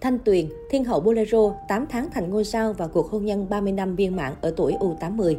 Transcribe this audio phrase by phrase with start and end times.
[0.00, 3.72] Thanh Tuyền, Thiên hậu Bolero, 8 tháng thành ngôi sao và cuộc hôn nhân 30
[3.72, 5.36] năm viên mãn ở tuổi U80.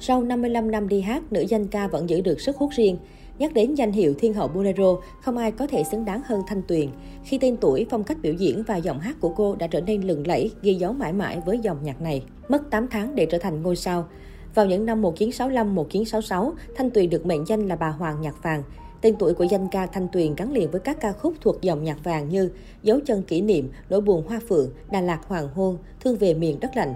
[0.00, 2.98] Sau 55 năm đi hát, nữ danh ca vẫn giữ được sức hút riêng.
[3.38, 6.62] Nhắc đến danh hiệu Thiên hậu Bolero, không ai có thể xứng đáng hơn Thanh
[6.62, 6.88] Tuyền.
[7.24, 10.02] Khi tên tuổi, phong cách biểu diễn và giọng hát của cô đã trở nên
[10.02, 12.22] lừng lẫy, ghi dấu mãi mãi với dòng nhạc này.
[12.48, 14.08] Mất 8 tháng để trở thành ngôi sao.
[14.54, 18.62] Vào những năm 1965, 1966, Thanh Tuyền được mệnh danh là bà Hoàng Nhạc Vàng.
[19.00, 21.84] Tên tuổi của danh ca Thanh Tuyền gắn liền với các ca khúc thuộc dòng
[21.84, 22.50] nhạc vàng như
[22.82, 26.60] Dấu chân kỷ niệm, Nỗi buồn hoa phượng, Đà Lạt hoàng hôn, Thương về miền
[26.60, 26.94] đất lạnh.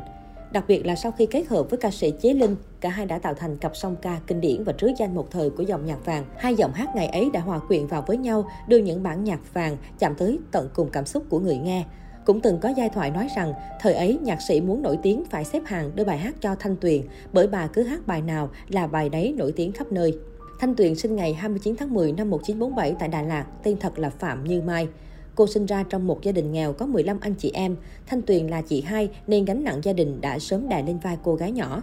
[0.52, 3.18] Đặc biệt là sau khi kết hợp với ca sĩ Chế Linh, cả hai đã
[3.18, 6.04] tạo thành cặp song ca kinh điển và trứ danh một thời của dòng nhạc
[6.04, 6.24] vàng.
[6.36, 9.54] Hai giọng hát ngày ấy đã hòa quyện vào với nhau, đưa những bản nhạc
[9.54, 11.84] vàng chạm tới tận cùng cảm xúc của người nghe.
[12.24, 15.44] Cũng từng có giai thoại nói rằng, thời ấy nhạc sĩ muốn nổi tiếng phải
[15.44, 18.86] xếp hàng đưa bài hát cho Thanh Tuyền, bởi bà cứ hát bài nào là
[18.86, 20.18] bài đấy nổi tiếng khắp nơi.
[20.62, 24.10] Thanh Tuyền sinh ngày 29 tháng 10 năm 1947 tại Đà Lạt, tên thật là
[24.10, 24.88] Phạm Như Mai.
[25.34, 27.76] Cô sinh ra trong một gia đình nghèo có 15 anh chị em.
[28.06, 31.18] Thanh Tuyền là chị hai nên gánh nặng gia đình đã sớm đè lên vai
[31.22, 31.82] cô gái nhỏ.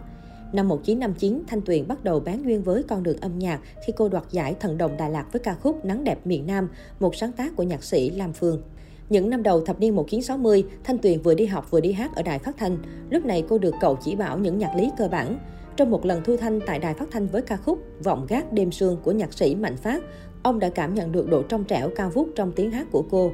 [0.53, 4.09] Năm 1959, Thanh Tuyền bắt đầu bán duyên với con đường âm nhạc khi cô
[4.09, 7.31] đoạt giải Thần đồng Đà Lạt với ca khúc Nắng đẹp miền Nam, một sáng
[7.31, 8.61] tác của nhạc sĩ Lam Phương.
[9.09, 12.21] Những năm đầu thập niên 1960, Thanh Tuyền vừa đi học vừa đi hát ở
[12.21, 12.77] đài phát thanh.
[13.09, 15.38] Lúc này cô được cậu chỉ bảo những nhạc lý cơ bản.
[15.80, 18.72] Trong một lần thu thanh tại đài phát thanh với ca khúc Vọng gác đêm
[18.72, 20.03] sương của nhạc sĩ Mạnh Phát,
[20.44, 23.31] ông đã cảm nhận được độ trong trẻo cao vút trong tiếng hát của cô.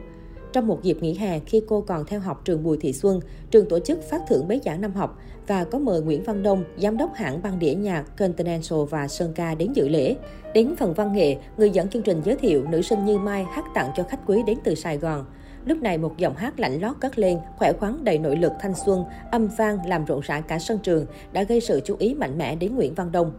[0.53, 3.19] Trong một dịp nghỉ hè, khi cô còn theo học trường Bùi Thị Xuân,
[3.51, 6.63] trường tổ chức phát thưởng bế giảng năm học và có mời Nguyễn Văn Đông,
[6.77, 10.15] giám đốc hãng băng đĩa nhạc Continental và Sơn Ca đến dự lễ.
[10.53, 13.65] Đến phần văn nghệ, người dẫn chương trình giới thiệu nữ sinh Như Mai hát
[13.75, 15.25] tặng cho khách quý đến từ Sài Gòn.
[15.65, 18.73] Lúc này một giọng hát lạnh lót cất lên, khỏe khoắn đầy nội lực thanh
[18.85, 22.37] xuân, âm vang làm rộn rã cả sân trường, đã gây sự chú ý mạnh
[22.37, 23.31] mẽ đến Nguyễn Văn Đông.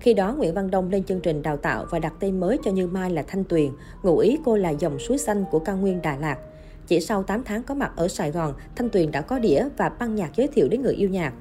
[0.00, 2.70] Khi đó, Nguyễn Văn Đông lên chương trình đào tạo và đặt tên mới cho
[2.70, 3.70] Như Mai là Thanh Tuyền,
[4.02, 6.38] ngụ ý cô là dòng suối xanh của cao nguyên Đà Lạt.
[6.86, 9.88] Chỉ sau 8 tháng có mặt ở Sài Gòn, Thanh Tuyền đã có đĩa và
[9.88, 11.32] băng nhạc giới thiệu đến người yêu nhạc.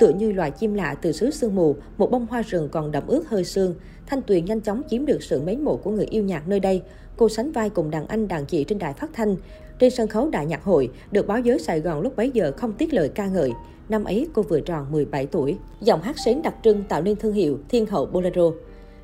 [0.00, 3.06] Tựa như loài chim lạ từ xứ sương mù, một bông hoa rừng còn đậm
[3.06, 3.74] ướt hơi sương,
[4.06, 6.82] Thanh Tuyền nhanh chóng chiếm được sự mến mộ của người yêu nhạc nơi đây.
[7.20, 9.36] Cô sánh vai cùng đàn anh đàn chị trên đài phát thanh.
[9.78, 12.72] Trên sân khấu đại nhạc hội, được báo giới Sài Gòn lúc bấy giờ không
[12.72, 13.52] tiếc lời ca ngợi.
[13.88, 15.58] Năm ấy cô vừa tròn 17 tuổi.
[15.80, 18.50] Giọng hát sến đặc trưng tạo nên thương hiệu Thiên hậu Bolero.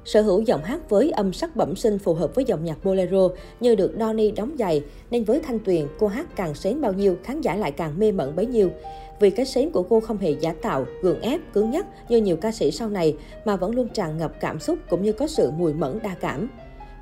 [0.04, 3.28] Sở hữu giọng hát với âm sắc bẩm sinh phù hợp với dòng nhạc bolero
[3.60, 7.16] như được Donny đóng giày, nên với Thanh Tuyền, cô hát càng sến bao nhiêu,
[7.24, 8.70] khán giả lại càng mê mẩn bấy nhiêu.
[9.20, 12.36] Vì cái sến của cô không hề giả tạo, gượng ép, cứng nhắc như nhiều
[12.36, 15.50] ca sĩ sau này, mà vẫn luôn tràn ngập cảm xúc cũng như có sự
[15.50, 16.48] mùi mẫn đa cảm.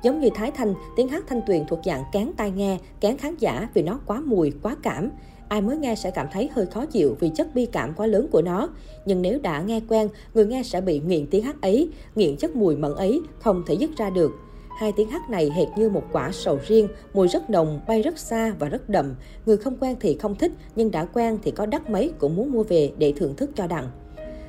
[0.05, 3.35] Giống như Thái Thanh, tiếng hát Thanh Tuyền thuộc dạng kén tai nghe, kén khán
[3.39, 5.09] giả vì nó quá mùi, quá cảm.
[5.49, 8.27] Ai mới nghe sẽ cảm thấy hơi khó chịu vì chất bi cảm quá lớn
[8.31, 8.69] của nó.
[9.05, 12.55] Nhưng nếu đã nghe quen, người nghe sẽ bị nghiện tiếng hát ấy, nghiện chất
[12.55, 14.31] mùi mẫn ấy, không thể dứt ra được.
[14.79, 18.19] Hai tiếng hát này hệt như một quả sầu riêng, mùi rất nồng, bay rất
[18.19, 19.15] xa và rất đậm.
[19.45, 22.51] Người không quen thì không thích, nhưng đã quen thì có đắt mấy cũng muốn
[22.51, 23.89] mua về để thưởng thức cho đặng.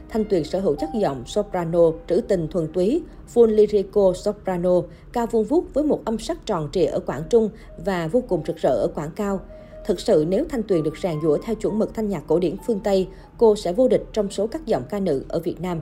[0.09, 3.03] Thanh Tuyền sở hữu chất giọng soprano, trữ tình thuần túy,
[3.35, 4.81] full lyrico soprano,
[5.13, 7.51] cao vuông vút với một âm sắc tròn trịa ở quảng trung
[7.85, 9.41] và vô cùng rực rỡ ở quảng cao.
[9.87, 12.57] Thực sự nếu Thanh Tuyền được ràng dũa theo chuẩn mực thanh nhạc cổ điển
[12.67, 13.09] phương Tây,
[13.39, 15.81] cô sẽ vô địch trong số các giọng ca nữ ở Việt Nam.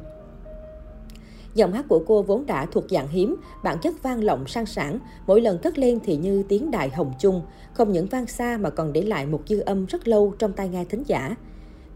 [1.54, 4.98] Giọng hát của cô vốn đã thuộc dạng hiếm, bản chất vang lộng sang sảng,
[5.26, 7.42] mỗi lần cất lên thì như tiếng đại hồng chung,
[7.72, 10.68] không những vang xa mà còn để lại một dư âm rất lâu trong tai
[10.68, 11.36] nghe thính giả.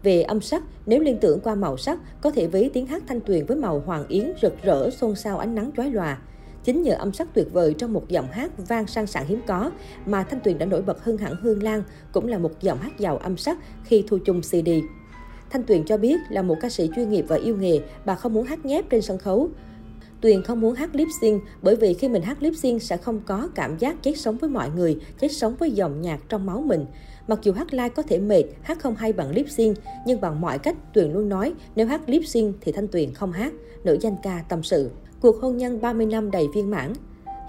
[0.03, 3.21] Về âm sắc, nếu liên tưởng qua màu sắc, có thể ví tiếng hát thanh
[3.21, 6.17] tuyền với màu hoàng yến rực rỡ xôn xao ánh nắng chói lòa.
[6.63, 9.71] Chính nhờ âm sắc tuyệt vời trong một giọng hát vang sang sảng hiếm có
[10.05, 12.99] mà Thanh Tuyền đã nổi bật hơn hẳn Hương Lan, cũng là một giọng hát
[12.99, 14.69] giàu âm sắc khi thu chung CD.
[15.49, 18.33] Thanh Tuyền cho biết là một ca sĩ chuyên nghiệp và yêu nghề, bà không
[18.33, 19.49] muốn hát nhép trên sân khấu.
[20.21, 23.21] Tuyền không muốn hát lip sync bởi vì khi mình hát lip sync sẽ không
[23.25, 26.61] có cảm giác chết sống với mọi người, chết sống với dòng nhạc trong máu
[26.61, 26.85] mình.
[27.29, 30.41] Mặc dù hát live có thể mệt, hát không hay bằng lip sync, nhưng bằng
[30.41, 33.53] mọi cách Tuyền luôn nói nếu hát lip sync thì Thanh Tuyền không hát,
[33.83, 34.89] nữ danh ca tâm sự.
[35.21, 36.93] Cuộc hôn nhân 30 năm đầy viên mãn.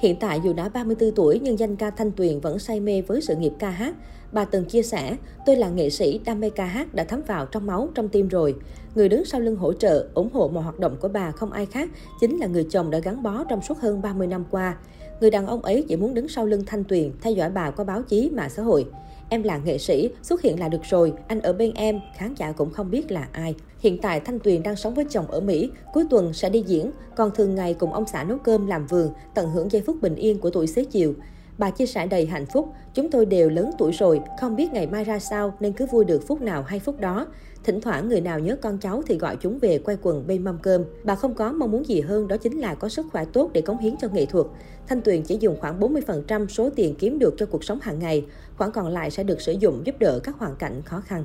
[0.00, 3.20] Hiện tại dù đã 34 tuổi nhưng danh ca Thanh Tuyền vẫn say mê với
[3.20, 3.94] sự nghiệp ca hát.
[4.32, 5.16] Bà từng chia sẻ,
[5.47, 8.28] tôi là nghệ sĩ đam mê ca hát đã thấm vào trong máu, trong tim
[8.28, 8.54] rồi.
[8.94, 11.66] Người đứng sau lưng hỗ trợ, ủng hộ mọi hoạt động của bà không ai
[11.66, 11.91] khác,
[12.21, 14.77] chính là người chồng đã gắn bó trong suốt hơn 30 năm qua.
[15.21, 17.84] Người đàn ông ấy chỉ muốn đứng sau lưng Thanh Tuyền, theo dõi bà qua
[17.84, 18.86] báo chí, mạng xã hội.
[19.32, 22.53] Em là nghệ sĩ, xuất hiện là được rồi, anh ở bên em, khán giả
[22.53, 23.54] cũng không biết là ai.
[23.78, 26.91] Hiện tại Thanh Tuyền đang sống với chồng ở Mỹ, cuối tuần sẽ đi diễn,
[27.16, 30.15] còn thường ngày cùng ông xã nấu cơm làm vườn, tận hưởng giây phút bình
[30.15, 31.15] yên của tuổi xế chiều.
[31.60, 34.86] Bà chia sẻ đầy hạnh phúc, chúng tôi đều lớn tuổi rồi, không biết ngày
[34.86, 37.27] mai ra sao nên cứ vui được phút nào hay phút đó.
[37.65, 40.59] Thỉnh thoảng người nào nhớ con cháu thì gọi chúng về quay quần bên mâm
[40.59, 40.84] cơm.
[41.04, 43.60] Bà không có mong muốn gì hơn đó chính là có sức khỏe tốt để
[43.60, 44.47] cống hiến cho nghệ thuật.
[44.86, 48.27] Thanh Tuyền chỉ dùng khoảng 40% số tiền kiếm được cho cuộc sống hàng ngày,
[48.56, 51.24] khoản còn lại sẽ được sử dụng giúp đỡ các hoàn cảnh khó khăn.